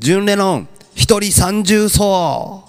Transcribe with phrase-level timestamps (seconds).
[0.00, 2.64] 純レノン一人三重奏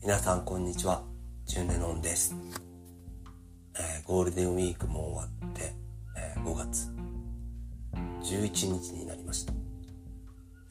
[0.00, 1.02] 皆さんこんにちは、
[1.44, 2.36] ジュンレノンです、
[3.74, 5.74] えーゴールデンウィークも終わって、
[6.16, 6.92] えー5月
[8.22, 9.52] 11日になりました、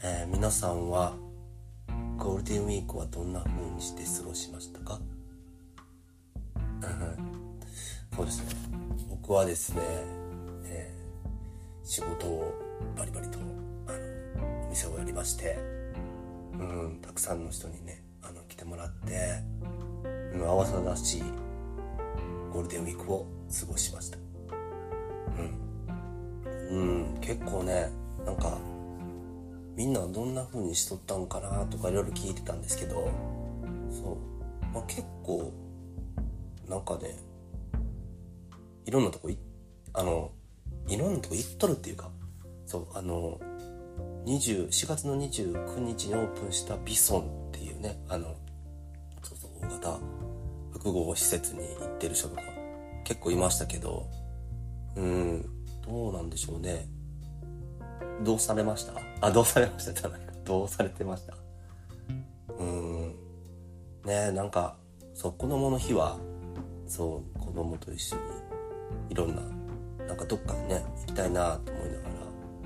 [0.07, 1.15] えー皆さんは
[2.19, 4.99] ゴールデンウィークはどんな風にして過ごしましたか？
[8.15, 8.45] そうですね。
[9.09, 9.81] 僕はですね、
[10.65, 11.05] えー
[11.83, 12.51] 仕事を
[12.97, 13.37] バリバリと
[13.87, 13.91] あ
[14.39, 15.55] のお店をやりまして
[16.53, 19.43] うん、たくさんの人にねあの来てもらって、
[20.33, 21.23] うん、慌ただしい
[22.51, 23.25] ゴールデンウィークを
[23.59, 24.17] 過ごしました。
[26.69, 26.79] うん、う
[27.17, 27.89] ん、結構ね
[28.25, 28.57] なんか
[29.75, 33.09] みんなはどんな風にしとったんかなとかいろいろ聞いてたんですけど
[33.91, 34.17] そ
[34.61, 35.51] う、まあ、結構
[36.69, 37.17] なんかね
[38.85, 39.37] いろんなとこい
[39.93, 40.31] あの
[40.87, 42.09] いろんなとこ行っとるっていうか
[42.65, 43.39] そうあの
[44.25, 48.35] 24月の29日にオープンしたビソンっていうねあの
[49.23, 49.99] そうそう大型
[50.71, 52.41] 複合施設に行ってる人とか
[53.03, 54.07] 結構いましたけど
[54.95, 55.45] うん
[55.85, 56.87] どうなんでしょうね。
[58.23, 58.93] どうされました？
[59.21, 60.19] あどうされましたじゃない。
[60.21, 61.33] かどうされてました？
[62.57, 63.15] うん。
[64.05, 64.75] ねなんか
[65.13, 66.17] そう子供の日は
[66.87, 68.21] そう子供と一緒に
[69.09, 69.41] いろんな
[70.07, 72.09] なんかどっかにね行きたいなと思いながら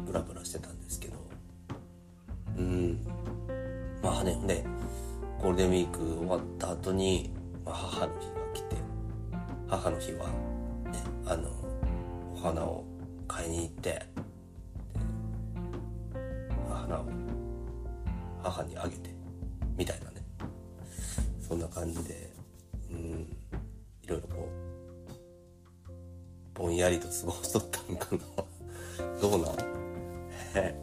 [0.06, 1.18] ブラブラしてたんですけど。
[2.58, 3.06] うん。
[4.02, 4.66] まあねで
[5.42, 7.32] ゴールデンウィーク終わった後に、
[7.66, 8.76] まあ、母の日が来て
[9.68, 10.32] 母の日はね
[11.26, 11.50] あの
[12.34, 12.84] お花を
[13.28, 14.06] 買いに行って
[16.90, 17.06] 花を
[18.44, 19.14] 母にあげて
[19.78, 20.18] みたいなね。
[21.40, 22.32] そんな感じで
[22.92, 22.98] うん
[24.04, 24.50] いろいろこ
[26.56, 28.22] うぼんやりと過ごしとったんかな。
[29.22, 29.56] どうなん？
[30.56, 30.76] え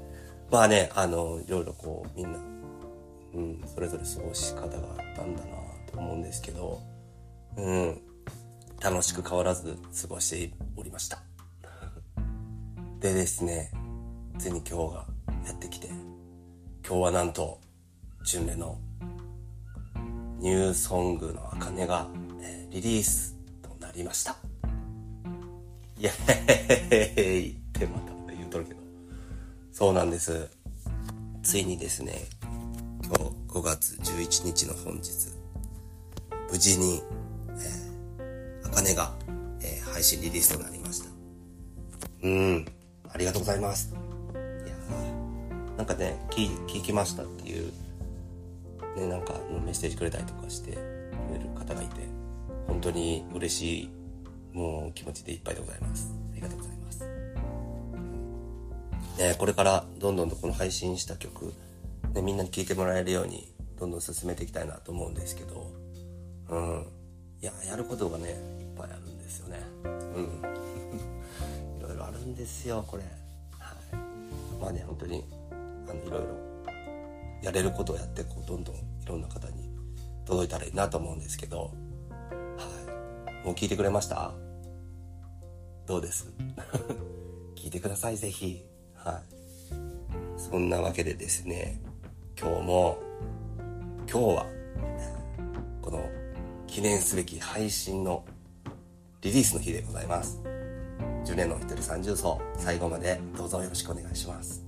[0.51, 2.39] まあねあのいろいろこうみんな、
[3.35, 4.79] うん、それぞれ過ごし方があ
[5.13, 5.57] ったんだな
[5.93, 6.81] と思うんですけど
[7.57, 8.01] うん
[8.81, 11.23] 楽しく変わらず過ごしておりました。
[13.01, 13.71] でですね
[14.39, 15.07] ついに今日が
[15.47, 15.86] やってきて
[16.89, 17.59] 今日はなんと
[18.25, 18.79] 純礼の
[20.39, 22.07] ニューソングの茜が、
[22.41, 24.37] えーリリースとなりました。
[25.99, 27.51] イエーイ。
[27.51, 28.81] ってまた言うとるけど。
[29.73, 30.49] そうなんです。
[31.43, 32.27] ついにですね
[33.05, 35.11] 今日5月11日の本日
[36.53, 37.03] 無事に
[37.49, 39.13] えー茜、が、
[39.61, 41.07] えー配信リリースとなりました。
[42.23, 42.65] うん。
[43.13, 44.06] ありがとうございます。
[45.77, 47.73] なんかね聞聞きましたっていう。
[48.97, 50.77] ねなんかのメッセージくれたりとかしてく
[51.33, 52.01] れる方がいて
[52.67, 53.91] 本当に嬉しい
[54.53, 56.11] もう気持ちでいっぱいでございます。
[56.33, 57.05] ありがとうございます。
[59.19, 61.53] ね、これからどんどんとこの配信した曲、
[62.15, 65.71] ね、みんなに聴いてもらえるようにどんどん進めていきたいなと思うんですけど
[66.49, 66.87] うん。
[67.43, 68.37] いややることがねいっ
[68.77, 69.61] ぱいあるんですよね。
[69.85, 70.41] うん。
[71.79, 73.03] いろいろあるんですよこれ。
[73.59, 74.61] はい。
[74.61, 75.23] まあね本当に
[75.89, 76.27] あのいろいろ
[77.43, 79.71] やれることをやってこうどんどんいろんな方に
[80.25, 81.73] 届いたらいいなと思うんですけど。
[82.11, 83.47] はい。
[83.47, 84.33] もう聞いてくれました？
[85.87, 86.33] どうです？
[87.55, 88.65] 聞いてくださいぜひ。
[88.95, 89.21] は
[90.39, 90.41] い。
[90.41, 91.81] そんなわけでですね
[92.39, 92.99] 今日も
[94.11, 94.47] 今日は
[95.83, 96.09] この
[96.67, 98.25] 記念すべき配信の
[99.23, 100.41] リリースの日でございます。
[101.25, 104.66] 10年の一人三重奏最後までどうぞよろしくお願いします。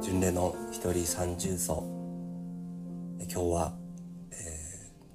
[0.00, 1.84] 巡礼の一人三重奏。
[3.20, 3.74] え今日は、
[4.30, 4.34] え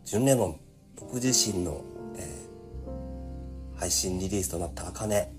[0.05, 0.57] ー、巡礼の
[0.95, 1.81] 僕自身の、
[2.17, 2.49] えー
[3.79, 5.33] 配信リリースとなった「あかね」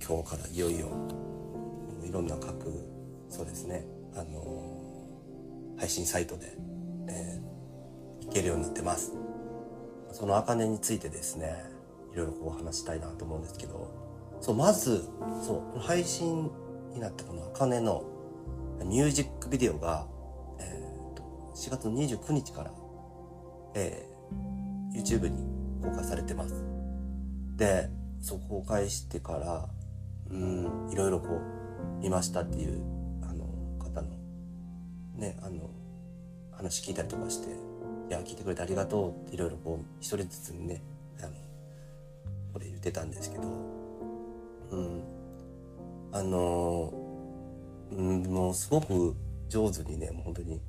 [0.00, 0.86] 今日からいよいよ
[2.04, 2.72] いろんな各
[3.28, 3.84] そうですね。
[4.14, 6.56] あのー配信サイトで、
[7.08, 9.12] えー、聞けるようになってます。
[10.12, 11.64] その「あかね」についてですね
[12.12, 14.08] いろいろこう話したいなと思うんですけど。
[14.40, 15.04] そうまず
[15.44, 16.50] そう配信
[16.92, 18.04] になったこの「あかね」の
[18.84, 20.06] ミュージックビデオが、
[20.58, 21.22] えーと
[21.54, 22.72] 4月29日から、
[23.74, 24.18] えー
[24.94, 25.46] YouTube に
[25.82, 26.64] 公開されてます。
[27.56, 27.88] で、
[28.20, 29.68] そう公開してから、
[30.30, 32.82] うんいろいろこう見ましたっていう
[33.22, 33.44] あの
[33.78, 34.08] 方の
[35.16, 35.70] ねあの
[36.52, 37.48] 話聞いたりとかして
[38.10, 40.82] 「いや聞いてくれてありがとう」っていろいろこう一人ずつにね
[41.20, 41.30] あの
[42.52, 43.44] これ言ってたんですけど
[44.70, 45.02] うん
[46.12, 46.92] あの
[47.92, 49.14] うんもうすごく
[49.48, 50.60] 上手にねもう本当に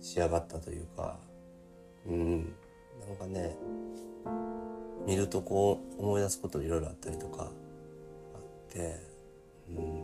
[0.00, 1.18] 仕上がったというか
[2.06, 2.54] うん
[3.06, 3.56] なんかね
[5.06, 9.00] 見るとこう思い出すこといろいろあったりとかあって
[9.68, 10.02] うん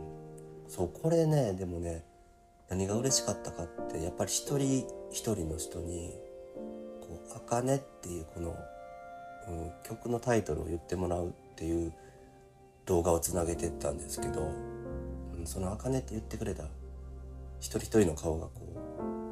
[0.67, 2.03] そうこれねでもね
[2.69, 6.13] 何が嬉しかったかってやっぱり一人一人の人に
[7.01, 8.55] 「こう茜」っていうこの、
[9.49, 11.93] うん、曲のタイトルを言ってもらうっていう
[12.85, 14.51] 動画をつなげてったんですけど、
[15.37, 16.63] うん、その「茜」って言ってくれた
[17.59, 18.51] 一人一人の顔がこ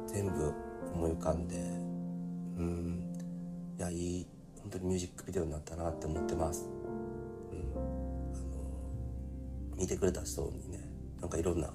[0.06, 0.52] う全部
[0.94, 3.12] 思い浮かんでうん
[3.78, 4.26] いやいい
[4.60, 6.68] 本当にミュージックビデオになったなって思ってます。
[7.50, 10.88] うん、あの見てくれた人にね
[11.20, 11.72] なんかいろんな、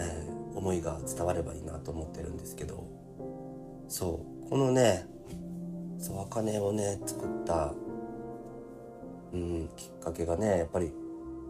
[0.00, 2.84] えー、思いが伝わればいいなと思ってるんですけど
[3.88, 5.06] そうこのね
[5.98, 7.72] そう茜をね作った、
[9.36, 10.92] うん、きっかけがねやっぱり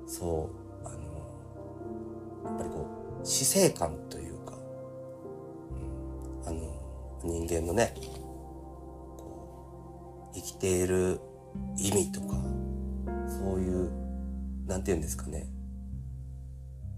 [0.06, 0.50] そ
[0.84, 0.98] うあの
[2.44, 2.86] やっぱりこ
[3.22, 4.54] う死生観というか、
[6.44, 6.58] うん、あの
[7.22, 7.94] 人間のね
[9.16, 11.20] こう生きている
[11.78, 12.36] 意味とか
[13.28, 13.90] そういう
[14.66, 15.46] なんて言うんですかね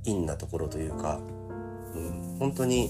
[0.04, 1.20] 陰なところというか、
[1.94, 2.88] うん、本当に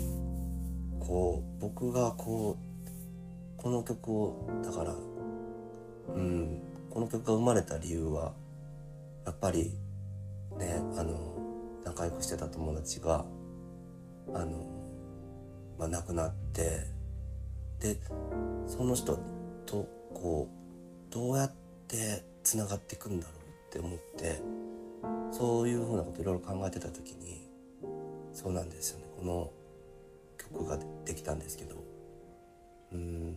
[1.00, 4.94] こう僕がこうこの曲をだから、
[6.14, 8.32] うん、この曲が生まれた理由は
[9.24, 9.72] やっぱり
[10.58, 11.36] ねあの
[11.84, 13.24] 仲良くしてた友達が
[14.34, 14.66] あの、
[15.78, 16.86] まあ、亡くなって
[17.80, 17.96] で
[18.66, 19.18] その人
[19.66, 21.52] とこうどうやっ
[21.86, 23.36] てつながっていくんだろう
[23.68, 24.42] って思って
[25.30, 27.48] そういうふうなこといろいろ考えてた時に
[28.32, 29.06] そうなんですよね。
[29.18, 29.50] この
[30.38, 31.74] 曲ができたんですけど。
[32.92, 33.36] うん。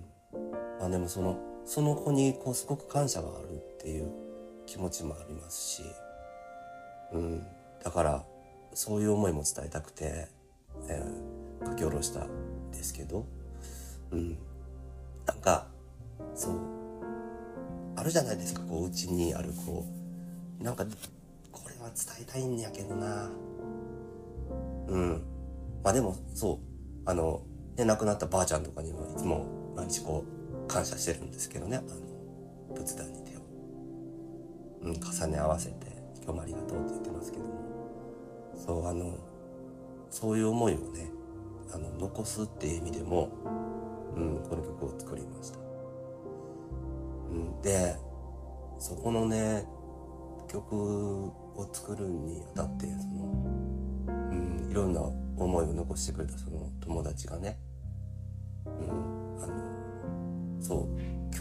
[0.80, 4.12] まあでもそのその子にこうすごく感謝があるっていう
[4.66, 5.84] 気持ちもありますし、
[7.14, 7.46] うん、
[7.84, 8.24] だから
[8.74, 10.28] そういう思いも伝えたくて、
[10.88, 13.26] えー、書き下ろしたんですけど、
[14.12, 14.38] うん、
[15.26, 15.68] なんか
[16.36, 16.54] そう。
[17.96, 19.86] あるじゃないですかこううちにあるこ
[20.60, 20.86] うなんか
[21.52, 23.30] これは伝えたいんやけどな。
[24.88, 25.22] うん。
[25.84, 26.58] まあでもそう。
[27.06, 27.42] あの
[27.76, 30.41] ね亡くなったばあちゃんとかにはいつも毎日こう
[30.72, 31.78] 感謝してるんですけどね。
[31.78, 33.42] あの仏壇に手を、
[34.84, 35.88] うん、重ね合わせて
[36.24, 37.52] 「今日もありがとう」って言ってますけども。
[38.66, 39.18] そうあの
[40.10, 41.12] そういう思いをね
[41.74, 43.30] あの残すっていう意味でも、
[44.16, 45.60] うん、この曲を作りました。
[47.32, 47.98] うんで
[48.78, 49.66] そこのね
[50.48, 53.46] 曲を作るにあたってその、
[54.08, 57.58] うん、いろんな思いを残してくれたその友達がね、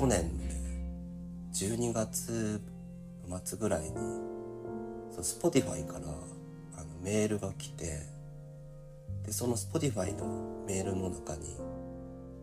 [0.01, 0.31] 去年
[1.53, 2.59] 12月
[3.45, 3.89] 末ぐらいに
[5.11, 6.07] そう Spotify から
[6.79, 8.01] あのメールが来て
[9.27, 11.55] でその Spotify のメールの中に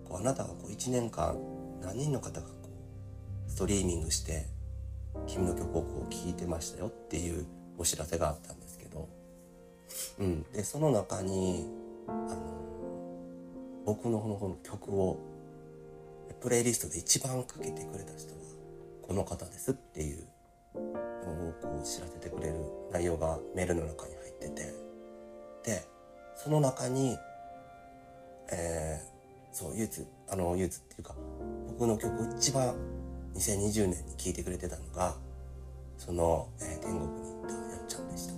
[0.07, 1.36] こうあなたがこう1年間
[1.81, 2.54] 何人の方がこ
[3.47, 4.45] うストリーミングして
[5.26, 7.47] 君の曲をこう聴いてましたよっていう
[7.80, 9.09] お知らせがあったんですけど、
[10.19, 11.66] うん、でその中に
[12.07, 12.37] あの
[13.83, 15.37] 僕のこの曲を
[16.42, 18.40] プレイリストで一番かけてくれた人は
[19.07, 20.24] この方ですっていう
[20.76, 22.56] のをこう知らせてくれる
[22.92, 24.88] 内容がメールの中に入ってて。
[25.64, 25.86] で
[26.38, 27.18] その中に
[28.50, 31.14] えー、そう唯一あの唯一っていうか
[31.68, 32.76] 僕の曲一番
[33.36, 35.16] 2020年に聴いてくれてたのが
[35.98, 38.34] その、えー、天国に行ったやっちゃんでした。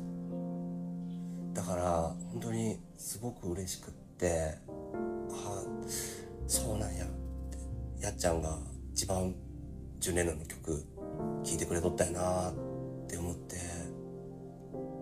[1.61, 4.57] だから本当にすごく嬉しくって
[5.31, 5.63] あ
[6.47, 6.98] そうなんや。
[6.98, 6.98] って
[7.99, 8.57] やっちゃんが
[8.93, 9.33] 一番
[9.99, 10.85] 10年の曲
[11.43, 12.53] 聴いてくれとったやなっ
[13.07, 13.55] て思って。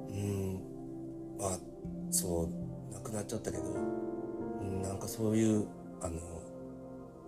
[0.10, 0.62] うん。
[1.40, 1.60] まあ
[2.10, 2.50] そ
[2.92, 3.64] う亡くなっちゃったけど、
[4.62, 5.68] うん、なんかそういう
[6.02, 6.20] あの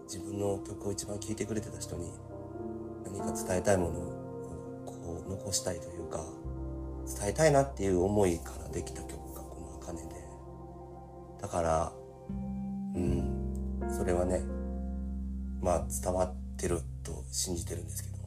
[0.05, 2.11] 自分の曲を一番聴いてくれてた人に
[3.05, 6.23] 何か伝えたいものをこう残したいというか
[7.19, 10.15] 伝えたいなっていう思いからできた曲がこの「茜で。
[11.41, 11.91] だから
[12.95, 13.35] うん。
[13.89, 14.41] それはね
[15.61, 18.17] まあ伝わってると信じてるんですけど、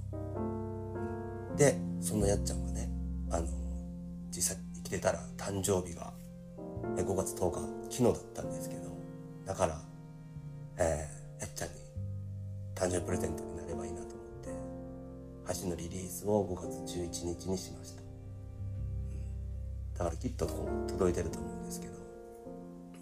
[1.57, 2.89] でそのやっちゃんがね
[3.31, 3.47] あの
[4.31, 6.13] 実際生きてたら誕生日が
[6.97, 7.61] 5月10日
[7.91, 8.91] 昨日だったんですけど
[9.47, 9.81] だから、
[10.79, 11.75] えー、やっちゃんに
[12.75, 14.13] 誕生日プレゼントになればいいなと
[15.45, 18.03] 歌詞のリリースを5月11日にしました、
[19.99, 21.93] だからきっとこう届いてると思うんですけど。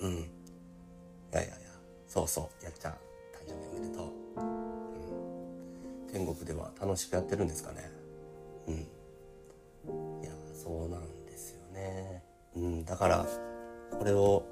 [0.01, 0.13] うん。
[0.15, 0.17] い
[1.33, 1.57] やいやいや。
[2.09, 2.65] そうそう。
[2.65, 2.97] やっちゃん誕
[3.47, 4.07] 生日おめでとう、
[6.13, 7.91] 天国では楽しくやってるんですかね。
[8.69, 8.75] うん。
[10.23, 12.23] いやそうなんですよね。
[12.57, 13.27] うんだから
[13.99, 14.45] これを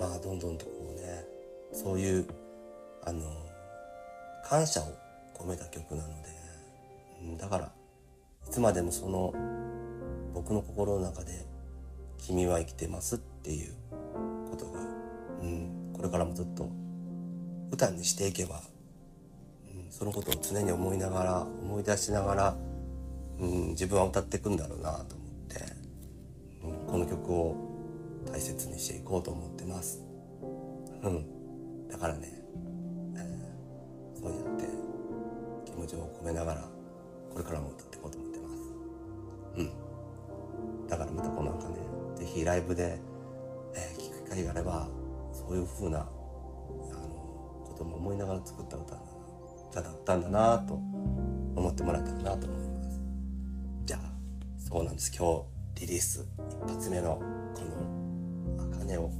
[0.00, 1.24] まあどんどんとこうね
[1.72, 2.26] そういう
[3.04, 3.22] あの
[4.44, 4.84] 感謝を
[5.34, 6.28] 込めた曲なので、
[7.22, 7.72] うん、だから
[8.46, 9.34] いつまでもその
[10.34, 11.46] 僕の心の中で
[12.18, 13.74] 「君は生きてます」っていう
[14.50, 14.80] ことが、
[15.42, 16.68] うん、これからもずっと
[17.70, 18.62] 歌にしていけば、
[19.92, 22.56] そのことを常に思いながら思い出しながら、
[23.38, 25.04] うん、自分は歌っていくんだろうなと思っ
[25.48, 25.66] て、
[26.64, 27.56] うん、この曲を
[28.32, 30.02] 大切にしていこうと思ってます。
[31.02, 32.42] うん、だからね
[34.14, 34.64] そうやって
[35.66, 36.62] 気持ちを込めながら
[37.30, 38.54] これからも歌っていこうと思ってます。
[39.58, 40.88] うん。
[40.88, 41.76] だからまたこのなんかね
[42.16, 42.98] 是非ライブで、
[43.74, 44.88] えー、聞く機会があれば
[45.34, 46.08] そういう風なあの
[47.66, 49.11] ことも思いながら作った歌
[49.72, 53.00] 歌だったんだなと思ってもらえたらなと思います。
[53.86, 54.00] じゃあ
[54.58, 55.10] そうなんです。
[55.16, 55.42] 今
[55.74, 57.18] 日リリース一発目の
[57.54, 57.62] こ
[58.58, 59.10] の「茜」を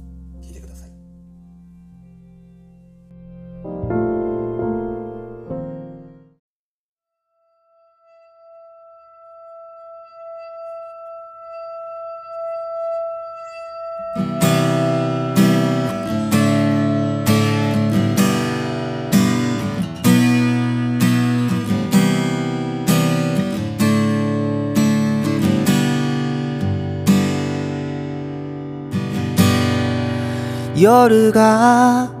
[30.75, 32.11] 夜が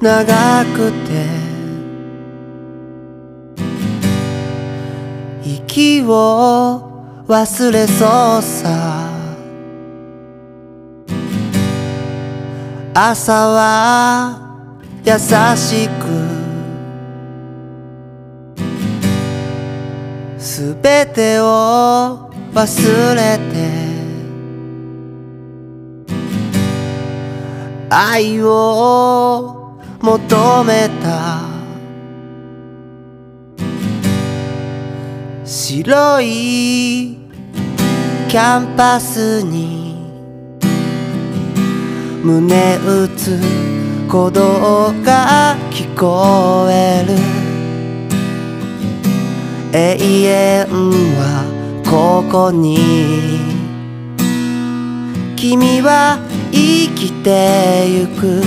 [0.00, 1.26] 長くて
[5.44, 9.04] 息を忘れそうさ。
[12.96, 14.40] 朝は
[15.04, 15.18] 優
[15.56, 16.04] しく
[20.38, 23.83] すべてを忘れて。
[27.96, 31.42] 愛を求めた。
[35.44, 37.16] 白い
[38.28, 39.94] キャンパスに
[42.24, 43.38] 胸打つ
[44.08, 47.14] 鼓動が聞こえる。
[49.72, 50.66] 永遠
[51.16, 51.44] は
[51.88, 53.38] ここに。
[55.36, 56.18] 君は
[56.54, 58.40] 生きてゆく。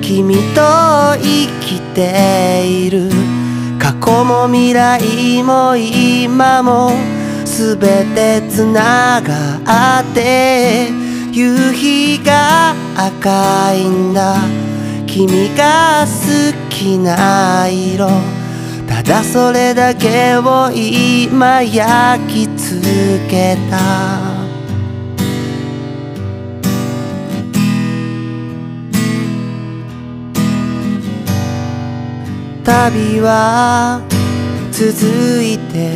[0.00, 0.60] 君と
[1.18, 3.10] 生きている。
[3.78, 6.92] 過去も未来も今も
[7.44, 7.76] 全
[8.14, 10.88] てつながって。
[11.32, 14.36] 夕日が赤いんだ。
[15.06, 18.08] 君が好きな色。
[18.88, 22.80] ただそれだけを今焼き付
[23.28, 24.29] けた。
[32.70, 34.00] 旅は
[34.70, 35.90] 続いて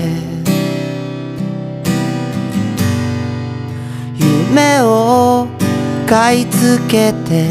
[4.16, 5.46] 夢を
[6.04, 7.46] 買い付けて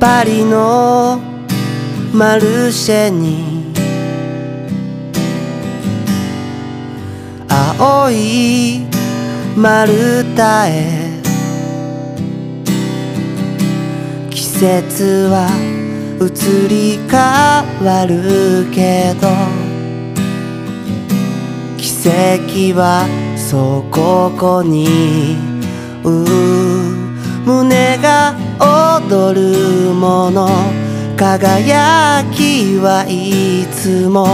[0.00, 1.20] パリの
[2.12, 3.72] マルシェに
[7.48, 8.84] 青い
[9.56, 11.05] 丸太へ
[14.58, 15.48] 節は
[16.18, 17.20] 移り変
[17.84, 19.28] わるけど
[21.76, 25.36] 奇跡はそここに
[27.44, 28.34] 胸が
[28.98, 30.48] 踊るもの
[31.18, 34.26] 輝きはいつも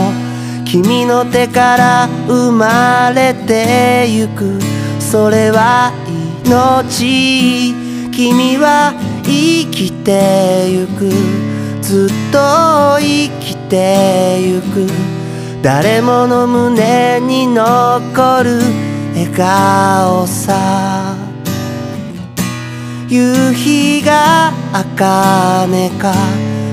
[0.65, 4.59] 君の手から生まれてゆく。
[5.01, 5.93] それは
[6.47, 7.75] 命。
[8.13, 11.11] 君は生きてゆく。
[11.83, 14.87] ずっと生きてゆく。
[15.63, 18.61] 誰もの胸に残る。
[19.15, 21.17] 笑顔さ。
[23.09, 26.15] 夕日が茜か。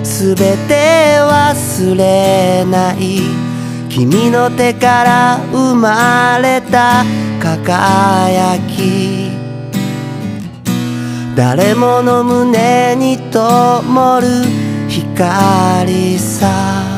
[0.04, 3.22] すべて忘れない。
[3.90, 7.04] 君の手から生まれた
[7.42, 9.29] 輝き。
[11.40, 14.28] 誰もの胸に灯る
[14.90, 16.89] 光さ。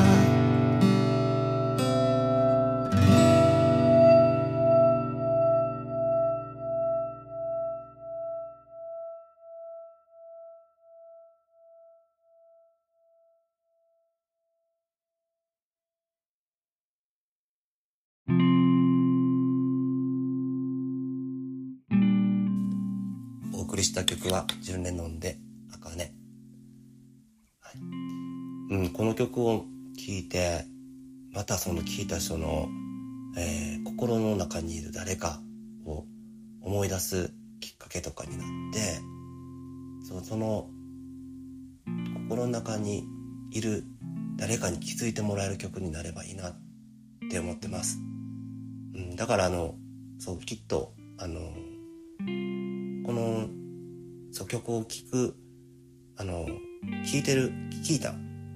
[23.82, 25.40] りした曲は「10年飲んで
[25.74, 26.14] あかね」
[27.60, 29.66] はいうん、この曲を
[29.98, 30.66] 聴いて
[31.32, 32.70] またその聴いた人の、
[33.38, 35.42] えー心の中にいる誰か
[35.86, 36.06] を
[36.62, 39.00] 思い出すきっかけとかになって
[40.08, 40.70] そその
[42.30, 43.04] 心の中に
[43.52, 43.84] いる
[44.38, 46.60] 誰かに気づいてもらえる曲になればいいなっ
[47.30, 48.00] て思ってます。
[48.96, 49.76] うん、だからあの、
[50.20, 51.40] そう、きっと、あの、
[53.06, 53.50] この、
[54.32, 55.36] そう、曲を聴く、
[56.18, 56.46] あの、
[57.12, 57.52] 聴いてる、
[57.86, 58.14] 聴いた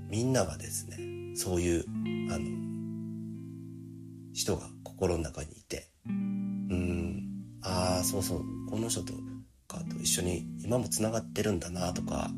[0.09, 0.97] みんながですね、
[1.35, 1.85] そういう、
[2.31, 2.45] あの、
[4.33, 7.29] 人が心の中にいて、うん、
[7.61, 9.13] ああ、そうそう、この人と
[9.67, 12.29] かと一緒に今も繋がってるんだなとか、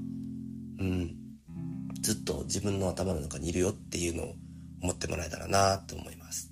[0.79, 1.15] うん、
[2.01, 4.35] ずっと自分の頭の中にいるよっていうのを
[4.81, 6.51] 思ってもらえたらなと思います。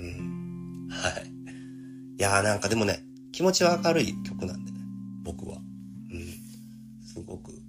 [0.00, 0.88] うん。
[0.90, 1.28] はい。
[2.18, 3.00] いやーなんかでもね、
[3.32, 4.61] 気持ちは明るい曲なん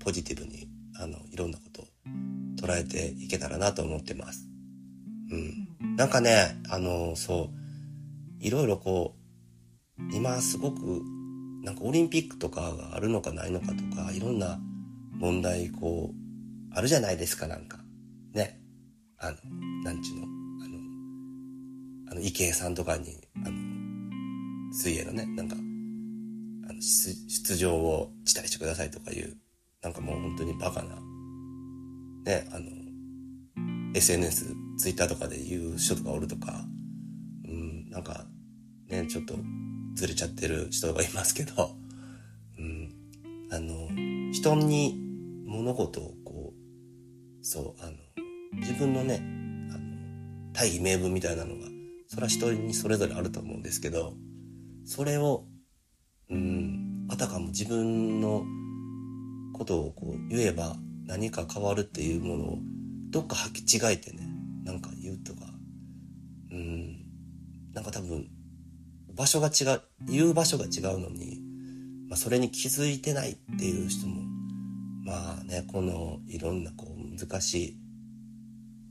[0.04, 0.68] ポジティブに、
[1.00, 1.86] あの、いろんなことを
[2.62, 4.48] 捉えていけたらなと思ってます。
[5.32, 5.96] うん。
[5.96, 7.50] なんかね、あの、そ
[8.40, 9.24] う、いろいろこう、
[10.14, 11.02] 今すごく、
[11.64, 14.60] なんかオリンピックとかがあるのかないのかとか、いろんな
[15.14, 17.80] 問題、こう、あるじゃないですか、なんか。
[18.34, 18.60] ね。
[19.18, 19.38] あの、
[19.84, 29.38] なんちゅうの、あの、あの、池江さんとかに、あの、水泳のね、なんか、あの、出出場を辞退してくださいとかいう、
[29.84, 30.96] なんかもう本当にバカな、
[32.26, 32.66] ね、あの、
[33.94, 36.66] SNS、ツイッターとかで言う人とかおるとか、
[37.46, 38.26] うん、なんか、
[38.90, 39.36] ね、ちょっと
[39.96, 41.76] ずれちゃってる人がいますけど、
[42.58, 42.94] うん、
[43.52, 44.98] あの、人に
[45.46, 47.92] 物事をこう、そう、あの、
[48.62, 49.20] 自分のね、
[49.74, 51.68] あの、大義名分みたいなのが、
[52.08, 54.14] それは人にそれぞれあると思うんですけど、
[54.86, 55.46] それを、
[56.30, 58.46] うん、あたかも自分の
[59.54, 62.60] ことをこう言えば何か変わるっていうものを
[63.10, 64.28] どっか履き違えてね、
[64.64, 65.42] なんか言うとか、
[66.52, 67.06] うん、
[67.74, 68.28] なんか多分、
[69.14, 71.40] 場所が違う、言う場所が違うのに、
[72.10, 74.24] まあそれに気づいてないっていう人も、
[75.06, 77.78] まあね、このいろんなこう難しい、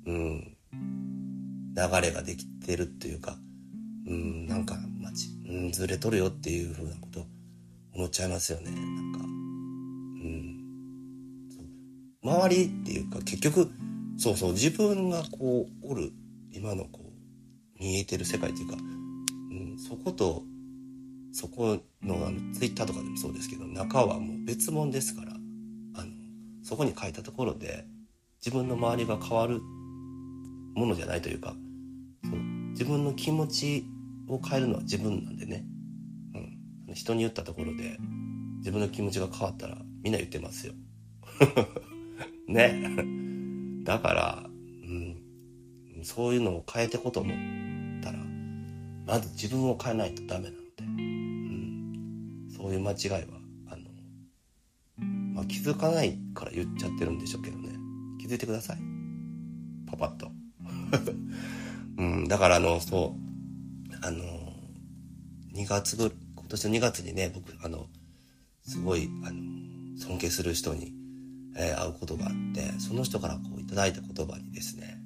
[0.07, 0.57] うん、
[1.75, 3.37] 流れができてるっていうか、
[4.07, 7.27] うん、なんか、まあち、うん、ずれとるよっていうふうなこと
[7.94, 8.70] 思っちゃいますよね。
[8.70, 9.20] なんか、
[12.22, 13.70] 周りっていうか結局、
[14.16, 16.12] そうそう、自分がこう、おる、
[16.52, 20.44] 今のこう、見えてる世界っていうか、うん、そこと、
[21.32, 26.11] そこのあのツイッターとかでもそうですけど中はもう別物ですからあの
[26.62, 27.87] そこに書いたところで
[28.44, 29.61] 自分の周りが変わる
[30.74, 31.54] ものじゃないというか
[32.24, 32.38] そう
[32.72, 33.87] 自分の気持ち
[34.28, 35.64] を変えるのは自分なんでね、
[36.88, 37.96] うん、人に言ったところで
[38.58, 40.74] 自分の気持ちが変わったらみんな言ってますよ。
[42.53, 43.83] ね。
[43.85, 45.17] だから、うん、
[46.05, 47.37] そういうのを変えてこうと思っ
[48.03, 48.19] たら
[49.07, 53.83] まず自分を変えないとダメなので、うん、そういう間違いはあの、
[55.35, 57.71] まあ、気づかないから言っちゃってるんでしょうけどね。
[58.21, 58.79] 気づいてください。
[59.91, 60.31] パパッと、
[61.99, 63.17] うん、だからあのそ
[63.91, 64.25] うあの
[65.55, 67.88] 2月ぐ今年の2月にね僕あの
[68.62, 70.95] すごいあの尊敬する人に、
[71.57, 74.99] えー会うことがあってその人からこういただいた言葉にですね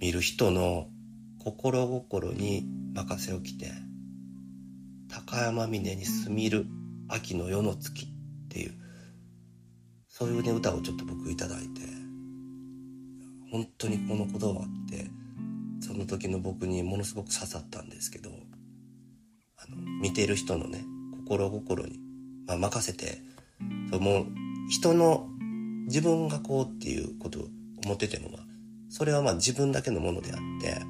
[0.00, 0.88] 見る人の
[1.38, 3.70] 心心に任せをきて
[5.08, 6.66] 高山峰にすみる
[7.08, 8.08] 秋の夜の月っ
[8.48, 8.72] ていう
[10.08, 11.82] そういうね歌をちょっと僕いただいて
[13.50, 15.10] 本当にこの言葉って
[15.80, 20.84] その時の僕にものすごく刺さったんですけどあの見てる人のね
[21.26, 21.98] 心心に、
[22.46, 23.18] まあ、任せて
[23.90, 24.26] そうもう
[24.70, 25.28] 人の
[25.86, 27.46] 自分がこうっていうことを
[27.84, 28.40] 思っててもまあ
[28.88, 30.82] それはまあ自分だけのものであって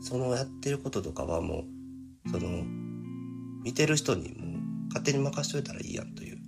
[0.00, 1.64] そのやってることとかはも
[2.26, 2.64] うその
[3.62, 6.38] 見てる人にもう勝手に任しといたらいいやんという、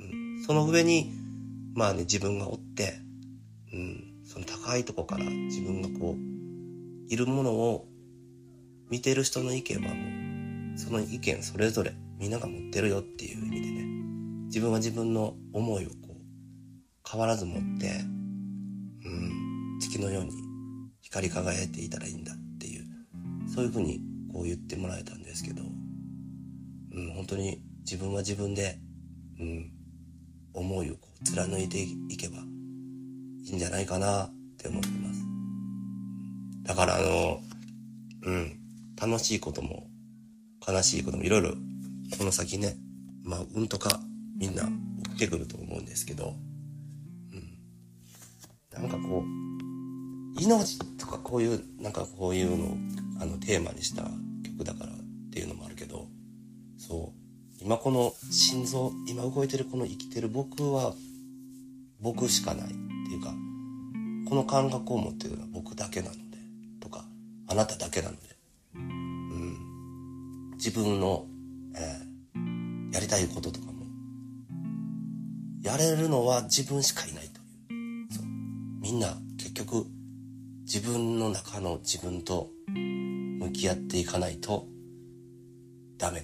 [0.00, 0.02] う
[0.40, 1.12] ん、その上に
[1.74, 2.98] まあね自分がおって、
[3.72, 7.86] うん、その高いとこから自分がこういるものを
[8.90, 13.88] 見てる人の意見はもうその意見それぞれみんなが持ってるよっていう意味でね。
[14.48, 16.07] 自分は自分の思いをこう
[17.10, 17.88] 変わらず持って、
[19.04, 20.32] うん、月のように
[21.00, 22.84] 光り輝いていたらいいんだっていう
[23.54, 24.00] そういうふうに
[24.32, 28.78] こう言ってもらえたんですけど、うん、本当に自分は自分で、
[29.40, 29.70] うん、
[30.52, 32.40] 思いをこう貫いていけばい
[33.52, 35.24] いんじゃないかなって思ってます。
[36.64, 37.40] だからあの、
[38.24, 38.58] うん、
[39.00, 39.88] 楽しいことも
[40.66, 41.54] 悲しいこともいろいろ
[42.18, 42.76] この先ね、
[43.24, 44.00] まあうんとか
[44.38, 44.64] みんな
[45.04, 46.34] 起きてくると思うんですけど、
[48.80, 52.76] なんかこう命とかこういうなんかこういうのを
[53.20, 54.02] あのテーマにした
[54.44, 54.94] 曲だからっ
[55.32, 56.06] ていうのもあるけど
[56.76, 57.18] そう。
[57.60, 60.94] 今この心臓今動いてるこの生きてる僕は
[62.00, 63.34] 僕しかないっていうか
[64.28, 66.20] この感覚を持ってるのは僕だけなので
[66.80, 67.04] とか
[67.48, 68.20] あなただけなので、
[68.76, 71.26] うん、自分の、
[71.74, 72.08] えー
[72.92, 73.72] やりたいこととかも。
[75.62, 77.28] やれるのは自分しかいない
[78.88, 79.84] みんな結局
[80.64, 84.64] 自分の中の自分と向き合っていかないと
[85.98, 86.22] ダメっ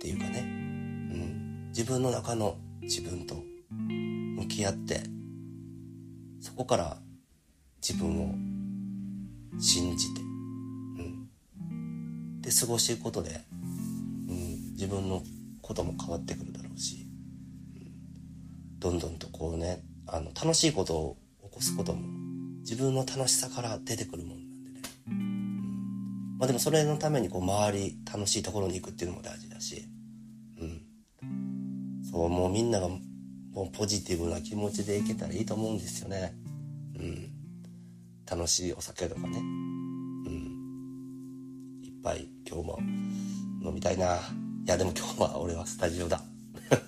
[0.00, 5.02] ていうかね、うん、自分の中の自分と向き合って
[6.40, 6.96] そこから
[7.86, 8.34] 自分を
[9.60, 11.28] 信じて、うん、
[12.40, 13.56] で過ごしていくことで、う
[14.32, 15.22] ん、自分の
[15.60, 17.06] ことも変わってくるだろうし、
[17.74, 17.92] うん、
[18.78, 21.17] どんどんとこうねあの楽しいこと
[21.58, 22.06] 起こすことも
[22.60, 29.84] 自分の楽しさから出てくるもんなんでね、うん、まあでもそれのためにこう周り楽しいところに行くっていうのも大事だし、
[30.60, 30.82] うん、
[32.10, 33.00] そうもうみんながも
[33.64, 36.36] うポジティブな気持ちでいけたらいいと思うんですよね。
[36.96, 37.28] うん。
[38.30, 39.38] 楽しいお酒とかね。
[39.38, 40.28] うん。
[41.82, 42.78] いっぱい今日も
[43.64, 44.16] 飲みたいな。
[44.16, 44.20] い
[44.66, 46.22] やでも今日は俺はスタジオだ。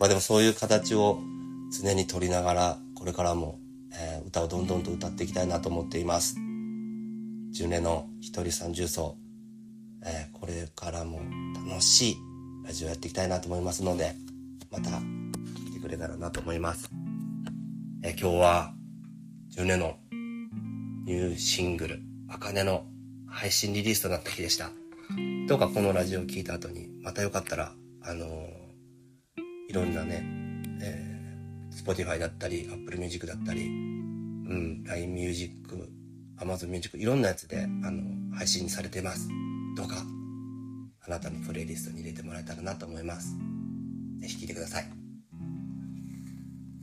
[0.00, 1.20] まあでもそういう形を
[1.80, 3.58] 常に取りながらこれからも、
[3.92, 6.36] えー、歌をどんどんと歌っていきたいなと思っています。
[6.36, 9.16] 10年の一人三重奏、
[10.06, 11.20] えー、これからも
[11.68, 12.16] 楽しい
[12.64, 14.14] ラジオやっていきたいなと思いますので、
[14.70, 15.00] また
[15.66, 16.90] 来てくれたらなと思います。
[18.04, 18.72] え今日は、
[19.56, 19.96] 10年の
[21.04, 22.84] ニューシングル、あかねの
[23.26, 24.70] 配信リリースとなった日でした。
[25.48, 28.50] どうかこのラジオを聴いた後に、またよかったら、あのー、
[29.70, 30.24] いろんなね、
[30.80, 31.11] えー、
[31.76, 35.52] Spotify だったり、Apple Music だったり、うん、LINE Music、
[36.38, 38.02] Amazon Music、いろんなやつで、あの、
[38.36, 39.28] 配信されてます。
[39.76, 39.96] どうか、
[41.06, 43.36] あなたのプレイリストに入れてもらえたらなと思います。
[44.20, 44.86] ぜひ聴いてください。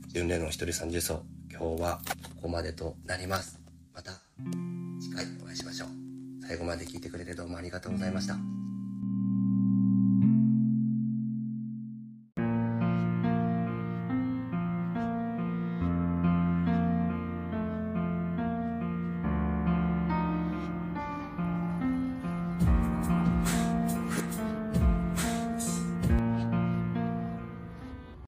[0.08, 2.00] 純礼の一人三重奏、今日は
[2.36, 3.60] ここまでとなります。
[3.94, 4.12] また
[5.00, 5.88] 次回お会いしましょう。
[6.46, 8.59] 最後まで聞いてくれてどうもありがとうございました。